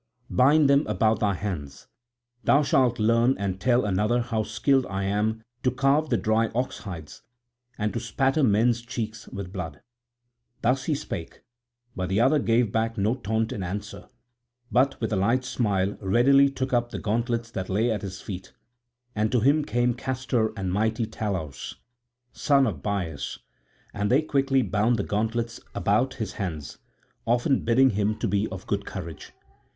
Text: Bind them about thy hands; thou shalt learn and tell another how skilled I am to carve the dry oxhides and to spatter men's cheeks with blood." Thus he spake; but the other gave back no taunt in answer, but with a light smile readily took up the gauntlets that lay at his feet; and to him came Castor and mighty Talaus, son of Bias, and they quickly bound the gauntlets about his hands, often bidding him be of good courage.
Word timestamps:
Bind 0.31 0.67
them 0.67 0.87
about 0.87 1.19
thy 1.19 1.35
hands; 1.35 1.85
thou 2.43 2.63
shalt 2.63 2.97
learn 2.97 3.37
and 3.37 3.61
tell 3.61 3.85
another 3.85 4.21
how 4.21 4.41
skilled 4.41 4.87
I 4.87 5.03
am 5.03 5.43
to 5.61 5.69
carve 5.69 6.09
the 6.09 6.17
dry 6.17 6.47
oxhides 6.55 7.21
and 7.77 7.93
to 7.93 7.99
spatter 7.99 8.41
men's 8.41 8.81
cheeks 8.81 9.27
with 9.27 9.53
blood." 9.53 9.81
Thus 10.63 10.85
he 10.85 10.95
spake; 10.95 11.43
but 11.95 12.09
the 12.09 12.19
other 12.19 12.39
gave 12.39 12.71
back 12.71 12.97
no 12.97 13.13
taunt 13.13 13.51
in 13.51 13.61
answer, 13.61 14.09
but 14.71 14.99
with 14.99 15.13
a 15.13 15.15
light 15.15 15.45
smile 15.45 15.95
readily 16.01 16.49
took 16.49 16.73
up 16.73 16.89
the 16.89 16.97
gauntlets 16.97 17.51
that 17.51 17.69
lay 17.69 17.91
at 17.91 18.01
his 18.01 18.21
feet; 18.21 18.53
and 19.15 19.31
to 19.31 19.39
him 19.41 19.63
came 19.63 19.93
Castor 19.93 20.51
and 20.57 20.73
mighty 20.73 21.05
Talaus, 21.05 21.75
son 22.31 22.65
of 22.65 22.81
Bias, 22.81 23.37
and 23.93 24.09
they 24.09 24.23
quickly 24.23 24.63
bound 24.63 24.97
the 24.97 25.03
gauntlets 25.03 25.59
about 25.75 26.15
his 26.15 26.31
hands, 26.33 26.79
often 27.27 27.63
bidding 27.63 27.91
him 27.91 28.17
be 28.17 28.47
of 28.47 28.65
good 28.65 28.87
courage. 28.87 29.33